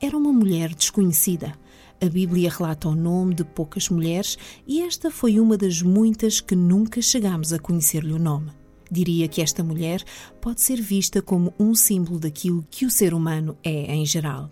Era 0.00 0.16
uma 0.16 0.32
mulher 0.32 0.72
desconhecida. 0.72 1.52
A 2.00 2.06
Bíblia 2.06 2.48
relata 2.48 2.88
o 2.88 2.94
nome 2.94 3.34
de 3.34 3.42
poucas 3.42 3.88
mulheres 3.88 4.38
e 4.68 4.82
esta 4.82 5.10
foi 5.10 5.40
uma 5.40 5.56
das 5.56 5.82
muitas 5.82 6.40
que 6.40 6.54
nunca 6.54 7.02
chegámos 7.02 7.52
a 7.52 7.58
conhecer-lhe 7.58 8.12
o 8.12 8.20
nome. 8.20 8.52
Diria 8.90 9.28
que 9.28 9.42
esta 9.42 9.64
mulher 9.64 10.02
pode 10.40 10.60
ser 10.60 10.80
vista 10.80 11.20
como 11.20 11.52
um 11.58 11.74
símbolo 11.74 12.18
daquilo 12.18 12.66
que 12.70 12.86
o 12.86 12.90
ser 12.90 13.14
humano 13.14 13.56
é 13.62 13.94
em 13.94 14.06
geral. 14.06 14.50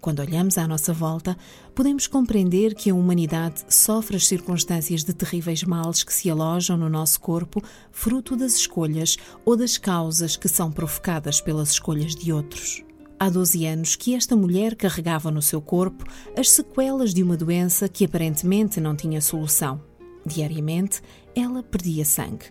Quando 0.00 0.20
olhamos 0.20 0.56
à 0.56 0.68
nossa 0.68 0.92
volta, 0.92 1.36
podemos 1.74 2.06
compreender 2.06 2.74
que 2.74 2.90
a 2.90 2.94
humanidade 2.94 3.64
sofre 3.68 4.16
as 4.16 4.26
circunstâncias 4.26 5.02
de 5.02 5.12
terríveis 5.12 5.64
males 5.64 6.04
que 6.04 6.14
se 6.14 6.30
alojam 6.30 6.76
no 6.76 6.88
nosso 6.88 7.20
corpo, 7.20 7.60
fruto 7.90 8.36
das 8.36 8.54
escolhas 8.54 9.16
ou 9.44 9.56
das 9.56 9.76
causas 9.76 10.36
que 10.36 10.48
são 10.48 10.70
provocadas 10.70 11.40
pelas 11.40 11.70
escolhas 11.70 12.14
de 12.14 12.32
outros. 12.32 12.84
Há 13.18 13.30
12 13.30 13.66
anos 13.66 13.96
que 13.96 14.14
esta 14.14 14.36
mulher 14.36 14.76
carregava 14.76 15.30
no 15.30 15.42
seu 15.42 15.60
corpo 15.60 16.04
as 16.36 16.50
sequelas 16.50 17.12
de 17.12 17.22
uma 17.22 17.36
doença 17.36 17.88
que 17.88 18.04
aparentemente 18.04 18.80
não 18.80 18.94
tinha 18.94 19.20
solução. 19.20 19.82
Diariamente, 20.24 21.00
ela 21.34 21.62
perdia 21.62 22.04
sangue 22.04 22.46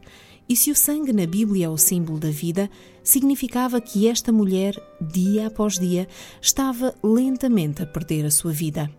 e 0.47 0.55
se 0.55 0.71
o 0.71 0.75
sangue 0.75 1.11
na 1.11 1.25
Bíblia 1.25 1.65
é 1.65 1.69
o 1.69 1.77
símbolo 1.77 2.19
da 2.19 2.29
vida, 2.29 2.69
significava 3.03 3.81
que 3.81 4.07
esta 4.07 4.31
mulher, 4.31 4.75
dia 5.01 5.47
após 5.47 5.79
dia, 5.79 6.07
estava 6.41 6.93
lentamente 7.03 7.81
a 7.81 7.85
perder 7.85 8.25
a 8.25 8.31
sua 8.31 8.51
vida. 8.51 8.89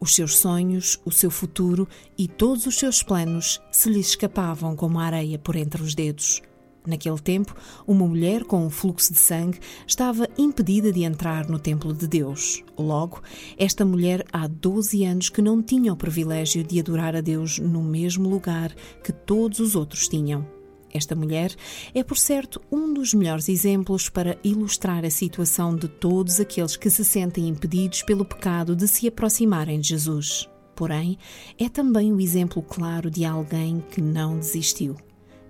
Os 0.00 0.14
seus 0.14 0.36
sonhos, 0.36 1.00
o 1.04 1.10
seu 1.10 1.30
futuro 1.30 1.88
e 2.16 2.28
todos 2.28 2.66
os 2.66 2.76
seus 2.76 3.02
planos 3.02 3.60
se 3.70 3.90
lhe 3.90 4.00
escapavam 4.00 4.76
como 4.76 4.98
a 4.98 5.04
areia 5.04 5.38
por 5.38 5.56
entre 5.56 5.82
os 5.82 5.94
dedos. 5.94 6.40
Naquele 6.86 7.18
tempo, 7.18 7.54
uma 7.86 8.06
mulher 8.06 8.44
com 8.44 8.64
um 8.64 8.70
fluxo 8.70 9.12
de 9.12 9.18
sangue 9.18 9.58
estava 9.86 10.28
impedida 10.38 10.90
de 10.90 11.02
entrar 11.02 11.48
no 11.48 11.58
templo 11.58 11.92
de 11.92 12.06
Deus. 12.06 12.64
Logo, 12.78 13.20
esta 13.58 13.84
mulher 13.84 14.24
há 14.32 14.46
12 14.46 15.04
anos 15.04 15.28
que 15.28 15.42
não 15.42 15.62
tinha 15.62 15.92
o 15.92 15.96
privilégio 15.96 16.64
de 16.64 16.80
adorar 16.80 17.14
a 17.14 17.20
Deus 17.20 17.58
no 17.58 17.82
mesmo 17.82 18.28
lugar 18.28 18.74
que 19.04 19.12
todos 19.12 19.58
os 19.58 19.76
outros 19.76 20.08
tinham. 20.08 20.57
Esta 20.92 21.14
mulher 21.14 21.54
é, 21.94 22.02
por 22.02 22.16
certo, 22.16 22.60
um 22.70 22.92
dos 22.92 23.12
melhores 23.12 23.48
exemplos 23.48 24.08
para 24.08 24.38
ilustrar 24.42 25.04
a 25.04 25.10
situação 25.10 25.76
de 25.76 25.88
todos 25.88 26.40
aqueles 26.40 26.76
que 26.76 26.88
se 26.88 27.04
sentem 27.04 27.48
impedidos 27.48 28.02
pelo 28.02 28.24
pecado 28.24 28.74
de 28.74 28.88
se 28.88 29.06
aproximarem 29.06 29.80
de 29.80 29.88
Jesus. 29.88 30.48
Porém, 30.74 31.18
é 31.58 31.68
também 31.68 32.12
o 32.12 32.20
exemplo 32.20 32.62
claro 32.62 33.10
de 33.10 33.24
alguém 33.24 33.84
que 33.90 34.00
não 34.00 34.38
desistiu. 34.38 34.96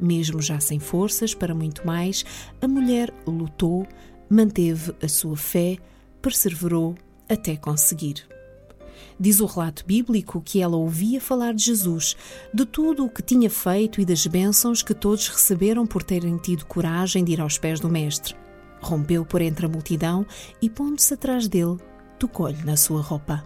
Mesmo 0.01 0.41
já 0.41 0.59
sem 0.61 0.79
forças 0.79 1.35
para 1.35 1.55
muito 1.55 1.87
mais, 1.87 2.25
a 2.61 2.69
mulher 2.69 3.13
lutou, 3.27 3.87
manteve 4.31 4.95
a 5.03 5.09
sua 5.09 5.37
fé, 5.37 5.77
perseverou 6.23 6.95
até 7.29 7.57
conseguir. 7.57 8.38
Diz 9.21 9.41
o 9.41 9.47
relato 9.47 9.85
bíblico 9.85 10.41
que 10.41 10.61
ela 10.61 10.77
ouvia 10.77 11.21
falar 11.21 11.53
de 11.53 11.65
Jesus, 11.65 12.17
de 12.55 12.65
tudo 12.65 13.05
o 13.05 13.11
que 13.11 13.21
tinha 13.21 13.51
feito 13.51 14.01
e 14.01 14.05
das 14.05 14.25
bênçãos 14.27 14.81
que 14.81 14.95
todos 14.95 15.27
receberam 15.27 15.85
por 15.85 16.05
terem 16.05 16.37
tido 16.37 16.65
coragem 16.67 17.25
de 17.25 17.33
ir 17.33 17.41
aos 17.41 17.59
pés 17.59 17.81
do 17.81 17.89
Mestre. 17.89 18.37
Rompeu 18.81 19.25
por 19.25 19.43
entre 19.43 19.67
a 19.67 19.69
multidão 19.69 20.25
e, 20.63 20.71
pondo-se 20.71 21.15
atrás 21.15 21.49
dele, 21.49 21.79
tocou-lhe 22.17 22.63
na 22.65 22.77
sua 22.77 23.03
roupa. 23.03 23.45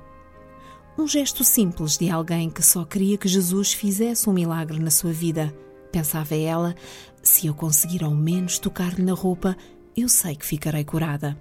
Um 0.99 1.09
gesto 1.09 1.43
simples 1.43 1.97
de 1.97 2.11
alguém 2.11 2.51
que 2.51 2.63
só 2.63 2.85
queria 2.85 3.17
que 3.17 3.27
Jesus 3.27 3.73
fizesse 3.73 4.29
um 4.29 4.33
milagre 4.35 4.79
na 4.79 4.91
sua 4.91 5.11
vida. 5.11 5.55
Pensava 5.91 6.35
ela: 6.35 6.75
se 7.23 7.47
eu 7.47 7.55
conseguir 7.55 8.05
ao 8.05 8.15
menos 8.15 8.59
tocar-lhe 8.59 9.03
na 9.03 9.15
roupa, 9.15 9.57
eu 9.97 10.07
sei 10.07 10.37
que 10.37 10.45
ficarei 10.45 10.85
curada. 10.85 11.35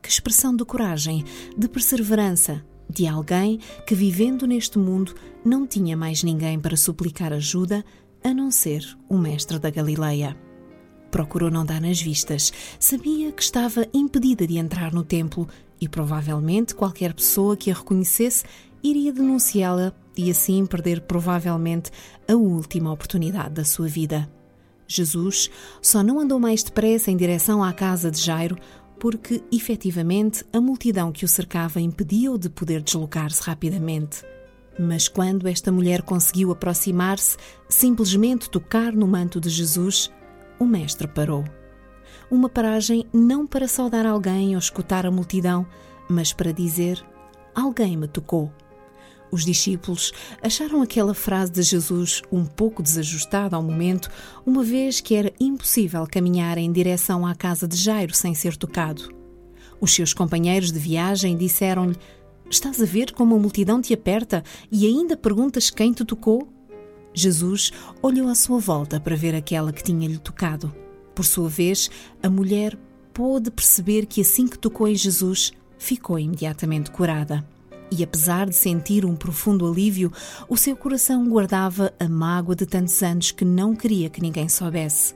Que 0.00 0.08
expressão 0.08 0.56
de 0.56 0.64
coragem, 0.64 1.22
de 1.58 1.68
perseverança, 1.68 2.64
de 2.90 3.06
alguém 3.06 3.60
que, 3.86 3.94
vivendo 3.94 4.46
neste 4.46 4.78
mundo, 4.78 5.14
não 5.44 5.66
tinha 5.66 5.96
mais 5.96 6.22
ninguém 6.22 6.58
para 6.58 6.76
suplicar 6.76 7.32
ajuda 7.32 7.84
a 8.22 8.34
não 8.34 8.50
ser 8.50 8.84
o 9.08 9.16
Mestre 9.16 9.58
da 9.58 9.70
Galileia. 9.70 10.36
Procurou 11.10 11.50
não 11.50 11.64
dar 11.64 11.80
nas 11.80 12.00
vistas, 12.00 12.52
sabia 12.78 13.32
que 13.32 13.42
estava 13.42 13.86
impedida 13.92 14.46
de 14.46 14.58
entrar 14.58 14.92
no 14.92 15.02
templo 15.02 15.48
e 15.80 15.88
provavelmente 15.88 16.74
qualquer 16.74 17.14
pessoa 17.14 17.56
que 17.56 17.70
a 17.70 17.74
reconhecesse 17.74 18.44
iria 18.82 19.12
denunciá-la 19.12 19.92
e 20.16 20.30
assim 20.30 20.66
perder 20.66 21.02
provavelmente 21.02 21.90
a 22.28 22.34
última 22.34 22.92
oportunidade 22.92 23.54
da 23.54 23.64
sua 23.64 23.88
vida. 23.88 24.30
Jesus 24.86 25.48
só 25.80 26.02
não 26.02 26.18
andou 26.18 26.40
mais 26.40 26.64
depressa 26.64 27.10
em 27.10 27.16
direção 27.16 27.62
à 27.62 27.72
casa 27.72 28.10
de 28.10 28.20
Jairo 28.20 28.56
porque, 29.00 29.42
efetivamente, 29.50 30.44
a 30.52 30.60
multidão 30.60 31.10
que 31.10 31.24
o 31.24 31.28
cercava 31.28 31.80
impediu-o 31.80 32.38
de 32.38 32.50
poder 32.50 32.82
deslocar-se 32.82 33.42
rapidamente. 33.42 34.22
Mas 34.78 35.08
quando 35.08 35.48
esta 35.48 35.72
mulher 35.72 36.02
conseguiu 36.02 36.52
aproximar-se, 36.52 37.38
simplesmente 37.66 38.50
tocar 38.50 38.92
no 38.92 39.08
manto 39.08 39.40
de 39.40 39.48
Jesus, 39.48 40.12
o 40.58 40.66
Mestre 40.66 41.08
parou. 41.08 41.44
Uma 42.30 42.50
paragem 42.50 43.06
não 43.10 43.46
para 43.46 43.66
saudar 43.66 44.04
alguém 44.04 44.54
ou 44.54 44.58
escutar 44.58 45.06
a 45.06 45.10
multidão, 45.10 45.66
mas 46.06 46.34
para 46.34 46.52
dizer: 46.52 47.02
Alguém 47.54 47.96
me 47.96 48.06
tocou. 48.06 48.52
Os 49.30 49.44
discípulos 49.44 50.12
acharam 50.42 50.82
aquela 50.82 51.14
frase 51.14 51.52
de 51.52 51.62
Jesus 51.62 52.22
um 52.32 52.44
pouco 52.44 52.82
desajustada 52.82 53.54
ao 53.54 53.62
momento, 53.62 54.10
uma 54.44 54.64
vez 54.64 55.00
que 55.00 55.14
era 55.14 55.32
impossível 55.38 56.06
caminhar 56.10 56.58
em 56.58 56.70
direção 56.70 57.24
à 57.26 57.34
casa 57.34 57.68
de 57.68 57.76
Jairo 57.76 58.14
sem 58.14 58.34
ser 58.34 58.56
tocado. 58.56 59.14
Os 59.80 59.92
seus 59.92 60.12
companheiros 60.12 60.72
de 60.72 60.78
viagem 60.78 61.36
disseram-lhe: 61.36 61.96
Estás 62.50 62.82
a 62.82 62.84
ver 62.84 63.12
como 63.12 63.36
a 63.36 63.38
multidão 63.38 63.80
te 63.80 63.94
aperta 63.94 64.42
e 64.70 64.86
ainda 64.86 65.16
perguntas 65.16 65.70
quem 65.70 65.92
te 65.92 66.04
tocou? 66.04 66.48
Jesus 67.14 67.72
olhou 68.02 68.28
à 68.28 68.34
sua 68.34 68.58
volta 68.58 69.00
para 69.00 69.16
ver 69.16 69.34
aquela 69.34 69.72
que 69.72 69.82
tinha-lhe 69.82 70.18
tocado. 70.18 70.74
Por 71.14 71.24
sua 71.24 71.48
vez, 71.48 71.90
a 72.22 72.28
mulher 72.28 72.76
pôde 73.12 73.50
perceber 73.50 74.06
que 74.06 74.20
assim 74.20 74.46
que 74.46 74.58
tocou 74.58 74.86
em 74.88 74.94
Jesus, 74.94 75.52
ficou 75.78 76.18
imediatamente 76.18 76.90
curada. 76.90 77.44
E 77.90 78.04
apesar 78.04 78.48
de 78.48 78.54
sentir 78.54 79.04
um 79.04 79.16
profundo 79.16 79.66
alívio, 79.66 80.12
o 80.48 80.56
seu 80.56 80.76
coração 80.76 81.28
guardava 81.28 81.92
a 81.98 82.08
mágoa 82.08 82.54
de 82.54 82.64
tantos 82.64 83.02
anos 83.02 83.32
que 83.32 83.44
não 83.44 83.74
queria 83.74 84.08
que 84.08 84.22
ninguém 84.22 84.48
soubesse. 84.48 85.14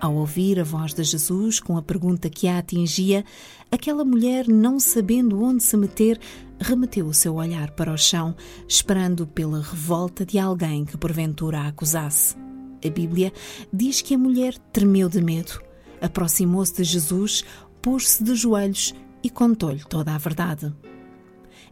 Ao 0.00 0.14
ouvir 0.14 0.60
a 0.60 0.64
voz 0.64 0.92
de 0.92 1.02
Jesus 1.02 1.58
com 1.60 1.78
a 1.78 1.82
pergunta 1.82 2.28
que 2.28 2.46
a 2.46 2.58
atingia, 2.58 3.24
aquela 3.70 4.04
mulher, 4.04 4.46
não 4.46 4.78
sabendo 4.78 5.42
onde 5.42 5.62
se 5.62 5.78
meter, 5.78 6.20
remeteu 6.60 7.06
o 7.06 7.14
seu 7.14 7.36
olhar 7.36 7.70
para 7.70 7.90
o 7.90 7.96
chão, 7.96 8.36
esperando 8.68 9.26
pela 9.26 9.62
revolta 9.62 10.26
de 10.26 10.38
alguém 10.38 10.84
que 10.84 10.98
porventura 10.98 11.60
a 11.60 11.68
acusasse. 11.68 12.36
A 12.84 12.90
Bíblia 12.90 13.32
diz 13.72 14.02
que 14.02 14.14
a 14.14 14.18
mulher 14.18 14.58
tremeu 14.74 15.08
de 15.08 15.22
medo, 15.22 15.58
aproximou-se 16.02 16.74
de 16.74 16.84
Jesus, 16.84 17.42
pôs-se 17.80 18.22
de 18.22 18.34
joelhos 18.34 18.94
e 19.22 19.30
contou-lhe 19.30 19.82
toda 19.88 20.14
a 20.14 20.18
verdade. 20.18 20.70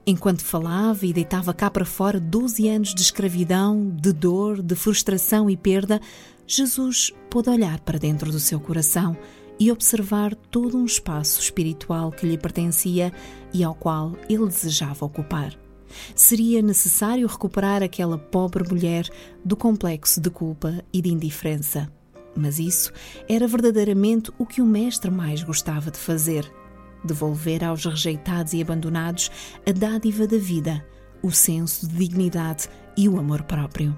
Enquanto 0.05 0.45
falava 0.45 1.07
e 1.07 1.13
deitava 1.13 1.55
cá 1.55 1.71
para 1.71 1.85
fora 1.85 2.19
12 2.19 2.69
anos 2.69 2.95
de 2.95 3.03
escravidão, 3.03 3.89
de 3.89 4.13
dor, 4.13 4.61
de 4.61 4.75
frustração 4.75 5.49
e 5.49 5.57
perda, 5.57 6.01
Jesus 6.45 7.13
pôde 7.31 7.49
olhar 7.49 7.79
para 7.81 8.01
dentro 8.01 8.33
do 8.33 8.41
seu 8.41 8.59
coração 8.59 9.17
e 9.61 9.71
observar 9.71 10.35
todo 10.35 10.77
um 10.77 10.85
espaço 10.85 11.41
espiritual 11.41 12.11
que 12.11 12.27
lhe 12.27 12.37
pertencia 12.37 13.13
e 13.55 13.63
ao 13.63 13.77
qual 13.77 14.17
ele 14.29 14.47
desejava 14.47 15.07
ocupar. 15.07 15.57
Seria 16.17 16.61
necessário 16.61 17.27
recuperar 17.29 17.81
aquela 17.81 18.19
pobre 18.19 18.69
mulher 18.69 19.09
do 19.45 19.57
complexo 19.57 20.21
de 20.21 20.31
culpa 20.31 20.83
e 20.93 21.01
de 21.01 21.11
indiferença. 21.11 21.89
Mas 22.35 22.59
isso 22.59 22.93
era 23.29 23.47
verdadeiramente 23.47 24.33
o 24.37 24.47
que 24.47 24.61
o 24.61 24.67
mestre 24.67 25.13
mais 25.13 25.45
gostava 25.45 25.93
de 25.93 25.99
fazer 25.99 26.51
devolver 27.05 27.65
aos 27.65 27.85
rejeitados 27.85 28.53
e 28.53 28.63
abandonados 28.63 29.31
a 29.67 29.73
dádiva 29.73 30.27
da 30.27 30.39
vida, 30.39 30.85
o 31.23 31.31
senso 31.31 31.89
de 31.89 31.97
dignidade 31.97 32.69
e 32.97 33.09
o 33.09 33.19
amor 33.19 33.43
próprio. 33.43 33.97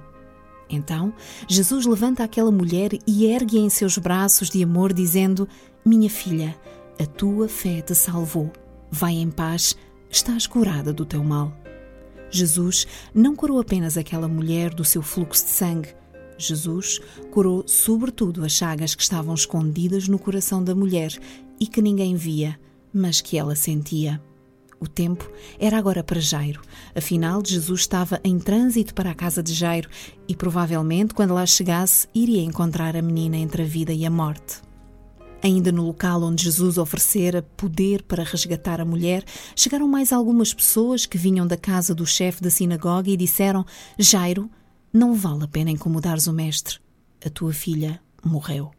Então, 0.69 1.13
Jesus 1.49 1.87
levanta 1.87 2.25
aquela 2.25 2.51
mulher 2.51 2.91
e 3.07 3.27
ergue-a 3.27 3.61
em 3.61 3.69
seus 3.69 3.99
braços 3.99 4.49
de 4.49 4.63
amor, 4.63 4.93
dizendo: 4.93 5.49
Minha 5.85 6.11
filha, 6.11 6.57
a 6.99 7.07
tua 7.07 7.49
fé 7.49 7.81
te 7.81 7.95
salvou. 7.95 8.51
Vai 8.91 9.15
em 9.15 9.31
paz, 9.31 9.77
estás 10.11 10.47
curada 10.47 10.93
do 10.93 11.05
teu 11.05 11.23
mal. 11.23 11.53
Jesus 12.31 12.87
não 13.15 13.37
curou 13.37 13.61
apenas 13.61 13.97
aquela 13.97 14.27
mulher 14.27 14.73
do 14.73 14.85
seu 14.85 15.03
fluxo 15.03 15.45
de 15.45 15.51
sangue. 15.51 15.95
Jesus 16.37 17.01
curou 17.31 17.63
sobretudo 17.67 18.45
as 18.45 18.53
chagas 18.53 18.95
que 18.95 19.03
estavam 19.03 19.35
escondidas 19.35 20.09
no 20.09 20.19
coração 20.19 20.63
da 20.63 20.75
mulher 20.75 21.13
e 21.61 21.67
que 21.67 21.81
ninguém 21.81 22.17
via, 22.17 22.59
mas 22.95 23.21
que 23.21 23.37
ela 23.37 23.57
sentia. 23.57 24.21
O 24.81 24.87
tempo 24.87 25.31
era 25.59 25.79
agora 25.79 26.05
para 26.05 26.21
Jairo. 26.21 26.61
Afinal, 26.95 27.43
Jesus 27.45 27.81
estava 27.81 28.21
em 28.23 28.39
trânsito 28.39 28.95
para 28.95 29.11
a 29.11 29.15
casa 29.15 29.43
de 29.43 29.55
Jairo 29.55 29.89
e 30.29 30.37
provavelmente, 30.37 31.15
quando 31.15 31.33
lá 31.33 31.47
chegasse, 31.47 32.07
iria 32.15 32.43
encontrar 32.43 32.95
a 32.95 33.03
menina 33.03 33.37
entre 33.37 33.63
a 33.63 33.67
vida 33.67 33.93
e 33.93 34.05
a 34.05 34.11
morte. 34.11 34.63
Ainda 35.43 35.71
no 35.71 35.87
local 35.87 36.23
onde 36.23 36.45
Jesus 36.45 36.79
oferecera 36.79 37.43
poder 37.43 38.03
para 38.03 38.25
resgatar 38.25 38.81
a 38.81 38.85
mulher, 38.85 39.25
chegaram 39.55 39.87
mais 39.87 40.13
algumas 40.13 40.55
pessoas 40.55 41.07
que 41.07 41.19
vinham 41.19 41.47
da 41.47 41.57
casa 41.57 41.95
do 41.95 42.07
chefe 42.07 42.43
da 42.43 42.51
sinagoga 42.51 43.11
e 43.11 43.17
disseram: 43.17 43.65
Jairo, 43.99 44.51
não 44.93 45.15
vale 45.15 45.45
a 45.45 45.49
pena 45.49 45.71
incomodares 45.71 46.27
o 46.27 46.33
mestre. 46.33 46.79
A 47.25 47.31
tua 47.31 47.53
filha 47.53 48.01
morreu. 48.23 48.71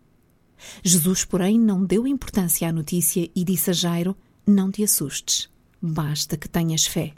Jesus, 0.84 1.26
porém, 1.26 1.60
não 1.60 1.84
deu 1.84 2.08
importância 2.08 2.68
à 2.68 2.72
notícia 2.72 3.30
e 3.36 3.44
disse 3.44 3.70
a 3.70 3.74
Jairo: 3.74 4.16
Não 4.46 4.72
te 4.72 4.84
assustes, 4.84 5.50
basta 5.82 6.38
que 6.38 6.50
tenhas 6.50 6.86
fé. 6.86 7.14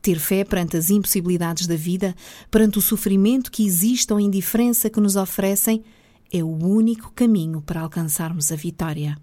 Ter 0.00 0.18
fé 0.18 0.44
perante 0.44 0.76
as 0.76 0.90
impossibilidades 0.90 1.66
da 1.66 1.76
vida, 1.76 2.14
perante 2.50 2.78
o 2.78 2.82
sofrimento 2.82 3.50
que 3.50 3.66
existe 3.66 4.12
ou 4.12 4.18
a 4.18 4.22
indiferença 4.22 4.88
que 4.88 5.00
nos 5.00 5.16
oferecem, 5.16 5.84
é 6.32 6.42
o 6.42 6.48
único 6.48 7.12
caminho 7.12 7.60
para 7.60 7.80
alcançarmos 7.80 8.50
a 8.50 8.56
vitória. 8.56 9.16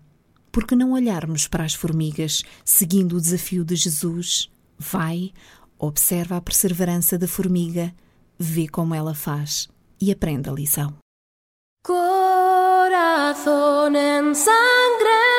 Porque 0.52 0.76
não 0.76 0.92
olharmos 0.92 1.48
para 1.48 1.64
as 1.64 1.74
formigas, 1.74 2.44
seguindo 2.64 3.18
o 3.18 3.22
desafio 3.22 3.66
de 3.66 3.76
Jesus? 3.76 4.50
Vai, 4.78 5.32
observa 5.78 6.38
a 6.38 6.42
perseverança 6.42 7.18
da 7.18 7.28
formiga, 7.28 7.94
vê 8.38 8.68
como 8.68 8.94
ela 8.94 9.14
faz 9.14 9.68
e 10.00 10.12
aprenda 10.12 10.52
a 10.52 10.54
lição. 10.54 10.94
corazón 13.14 13.96
en 13.96 14.34
sangre. 14.34 15.33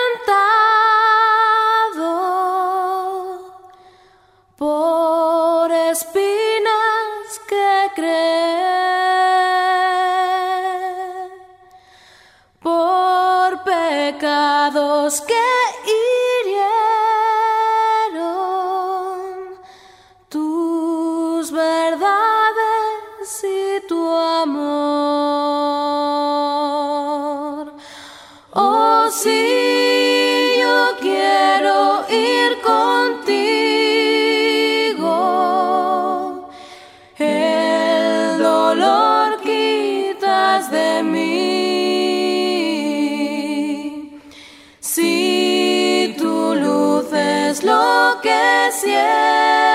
Que 48.24 48.72
siento, 48.72 49.73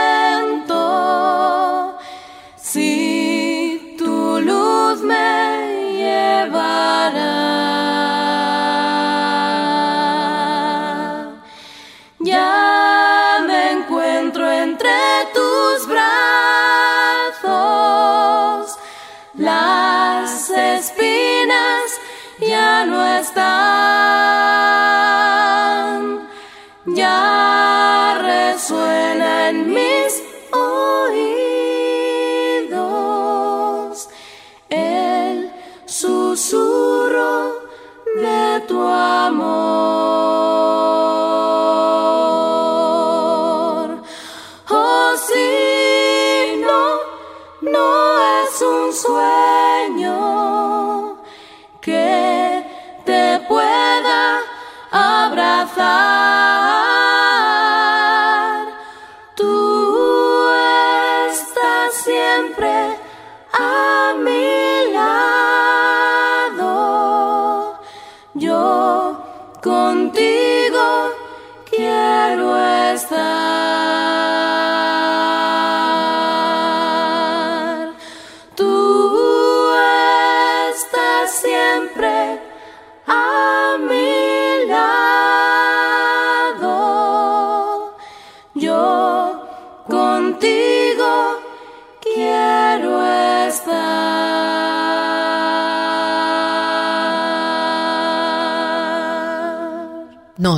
swear 48.91 49.48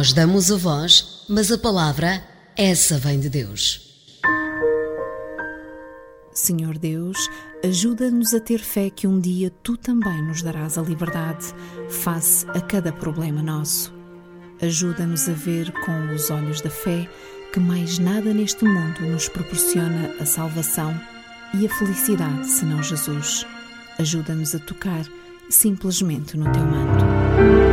Nós 0.02 0.14
damos 0.14 0.52
a 0.52 0.58
voz, 0.58 1.24
mas 1.30 1.52
a 1.52 1.60
palavra, 1.60 2.24
essa 2.58 2.98
vem 2.98 3.20
de 3.20 3.30
Deus. 3.30 3.82
Senhor 6.34 6.76
Deus, 6.80 7.30
ajuda-nos 7.64 8.34
a 8.34 8.40
ter 8.40 8.58
fé 8.58 8.90
que 8.90 9.06
um 9.06 9.20
dia 9.20 9.52
tu 9.62 9.78
também 9.78 10.24
nos 10.24 10.42
darás 10.42 10.76
a 10.80 10.82
liberdade 10.82 11.46
face 11.88 12.48
a 12.50 12.60
cada 12.60 12.92
problema 12.92 13.44
nosso. 13.44 13.94
Ajuda-nos 14.60 15.30
a 15.30 15.34
ver 15.34 15.72
com 15.86 16.16
os 16.16 16.32
olhos 16.32 16.62
da 16.62 16.72
fé 16.72 17.08
que 17.54 17.60
mais 17.60 18.00
nada 18.00 18.34
neste 18.34 18.66
mundo 18.66 19.02
nos 19.02 19.30
proporciona 19.30 20.16
a 20.20 20.26
salvação 20.26 21.00
e 21.54 21.68
a 21.68 21.70
felicidade 21.76 22.48
senão 22.48 22.82
Jesus. 22.82 23.46
Ajuda-nos 24.00 24.56
a 24.56 24.60
tocar 24.62 25.06
simplesmente 25.48 26.36
no 26.38 26.52
teu 26.52 26.66
manto. 26.66 27.71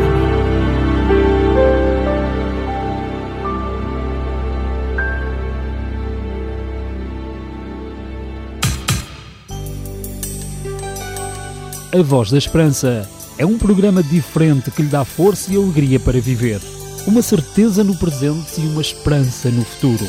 A 11.90 12.02
Voz 12.02 12.30
da 12.30 12.36
Esperança 12.36 13.08
é 13.38 13.46
um 13.46 13.56
programa 13.56 14.02
diferente 14.02 14.70
que 14.70 14.82
lhe 14.82 14.88
dá 14.88 15.06
força 15.06 15.50
e 15.50 15.56
alegria 15.56 15.98
para 15.98 16.20
viver, 16.20 16.60
uma 17.06 17.22
certeza 17.22 17.82
no 17.82 17.96
presente 17.96 18.60
e 18.60 18.66
uma 18.66 18.82
esperança 18.82 19.50
no 19.50 19.64
futuro. 19.64 20.06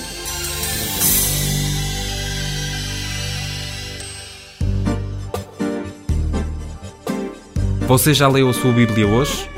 Você 7.88 8.14
já 8.14 8.28
leu 8.28 8.50
a 8.50 8.54
sua 8.54 8.74
Bíblia 8.74 9.08
hoje? 9.08 9.50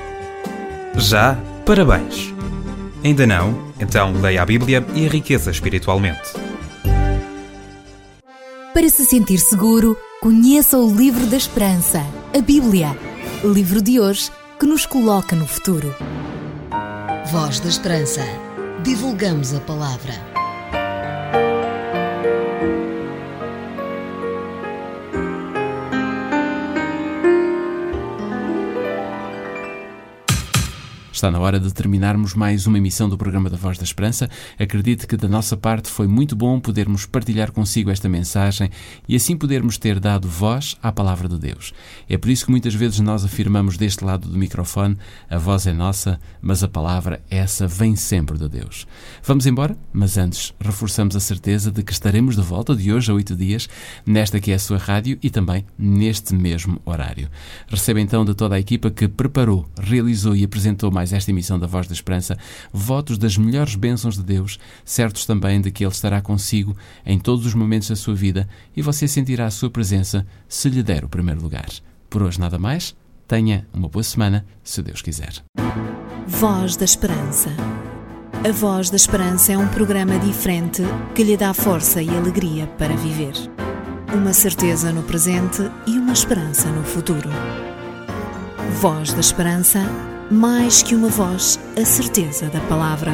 Já? 0.97 1.39
Parabéns! 1.65 2.31
Ainda 3.03 3.25
não? 3.25 3.73
Então 3.79 4.13
leia 4.21 4.43
a 4.43 4.45
Bíblia 4.45 4.85
e 4.93 5.05
enriqueça 5.05 5.49
espiritualmente. 5.49 6.33
Para 8.75 8.89
se 8.89 9.05
sentir 9.05 9.39
seguro, 9.39 9.97
Conheça 10.21 10.77
o 10.77 10.95
livro 10.95 11.25
da 11.25 11.35
esperança, 11.35 12.05
a 12.31 12.39
Bíblia. 12.39 12.95
Livro 13.43 13.81
de 13.81 13.99
hoje 13.99 14.29
que 14.59 14.67
nos 14.67 14.85
coloca 14.85 15.35
no 15.35 15.47
futuro. 15.47 15.95
Voz 17.31 17.59
da 17.59 17.67
Esperança. 17.67 18.21
Divulgamos 18.83 19.51
a 19.51 19.59
palavra. 19.61 20.30
Está 31.21 31.29
na 31.29 31.39
hora 31.39 31.59
de 31.59 31.71
terminarmos 31.71 32.33
mais 32.33 32.65
uma 32.65 32.79
emissão 32.79 33.07
do 33.07 33.15
programa 33.15 33.47
da 33.47 33.55
Voz 33.55 33.77
da 33.77 33.83
Esperança. 33.83 34.27
Acredito 34.57 35.07
que 35.07 35.15
da 35.15 35.27
nossa 35.27 35.55
parte 35.55 35.87
foi 35.87 36.07
muito 36.07 36.35
bom 36.35 36.59
podermos 36.59 37.05
partilhar 37.05 37.51
consigo 37.51 37.91
esta 37.91 38.09
mensagem 38.09 38.71
e 39.07 39.15
assim 39.15 39.37
podermos 39.37 39.77
ter 39.77 39.99
dado 39.99 40.27
voz 40.27 40.75
à 40.81 40.91
palavra 40.91 41.29
de 41.29 41.37
Deus. 41.37 41.75
É 42.09 42.17
por 42.17 42.31
isso 42.31 42.45
que 42.45 42.49
muitas 42.49 42.73
vezes 42.73 42.99
nós 43.01 43.23
afirmamos 43.23 43.77
deste 43.77 44.03
lado 44.03 44.27
do 44.27 44.35
microfone: 44.35 44.97
a 45.29 45.37
voz 45.37 45.67
é 45.67 45.73
nossa, 45.73 46.19
mas 46.41 46.63
a 46.63 46.67
palavra, 46.67 47.21
essa, 47.29 47.67
vem 47.67 47.95
sempre 47.95 48.35
de 48.39 48.49
Deus. 48.49 48.87
Vamos 49.23 49.45
embora, 49.45 49.77
mas 49.93 50.17
antes 50.17 50.55
reforçamos 50.59 51.15
a 51.15 51.19
certeza 51.19 51.71
de 51.71 51.83
que 51.83 51.91
estaremos 51.91 52.35
de 52.35 52.41
volta 52.41 52.75
de 52.75 52.91
hoje 52.91 53.11
a 53.11 53.13
oito 53.13 53.35
dias, 53.35 53.69
nesta 54.07 54.39
que 54.39 54.51
é 54.51 54.55
a 54.55 54.59
sua 54.59 54.79
rádio 54.79 55.19
e 55.21 55.29
também 55.29 55.67
neste 55.77 56.33
mesmo 56.33 56.81
horário. 56.83 57.29
Receba 57.67 58.01
então 58.01 58.25
de 58.25 58.33
toda 58.33 58.55
a 58.55 58.59
equipa 58.59 58.89
que 58.89 59.07
preparou, 59.07 59.69
realizou 59.79 60.35
e 60.35 60.43
apresentou 60.43 60.89
mais 61.11 61.13
esta 61.13 61.31
emissão 61.31 61.59
da 61.59 61.67
Voz 61.67 61.87
da 61.87 61.93
Esperança, 61.93 62.37
votos 62.71 63.17
das 63.17 63.37
melhores 63.37 63.75
bênçãos 63.75 64.15
de 64.15 64.23
Deus, 64.23 64.57
certos 64.85 65.25
também 65.25 65.59
de 65.59 65.71
que 65.71 65.83
Ele 65.83 65.91
estará 65.91 66.21
consigo 66.21 66.75
em 67.05 67.19
todos 67.19 67.45
os 67.45 67.53
momentos 67.53 67.89
da 67.89 67.95
sua 67.95 68.15
vida 68.15 68.47
e 68.75 68.81
você 68.81 69.07
sentirá 69.07 69.45
a 69.45 69.51
sua 69.51 69.69
presença 69.69 70.25
se 70.47 70.69
lhe 70.69 70.81
der 70.81 71.03
o 71.03 71.09
primeiro 71.09 71.41
lugar. 71.41 71.69
Por 72.09 72.23
hoje 72.23 72.39
nada 72.39 72.57
mais, 72.57 72.95
tenha 73.27 73.67
uma 73.73 73.89
boa 73.89 74.03
semana, 74.03 74.45
se 74.63 74.81
Deus 74.81 75.01
quiser. 75.01 75.33
Voz 76.27 76.75
da 76.75 76.85
Esperança. 76.85 77.49
A 78.47 78.51
Voz 78.51 78.89
da 78.89 78.95
Esperança 78.95 79.53
é 79.53 79.57
um 79.57 79.67
programa 79.67 80.17
diferente 80.19 80.81
que 81.13 81.23
lhe 81.23 81.37
dá 81.37 81.53
força 81.53 82.01
e 82.01 82.09
alegria 82.09 82.67
para 82.77 82.95
viver. 82.95 83.33
Uma 84.13 84.33
certeza 84.33 84.91
no 84.91 85.03
presente 85.03 85.61
e 85.87 85.91
uma 85.91 86.11
esperança 86.11 86.69
no 86.69 86.83
futuro. 86.83 87.29
Voz 88.81 89.13
da 89.13 89.19
Esperança 89.19 89.79
mais 90.31 90.81
que 90.81 90.95
uma 90.95 91.09
voz, 91.09 91.59
a 91.79 91.83
certeza 91.83 92.47
da 92.47 92.61
palavra. 92.61 93.11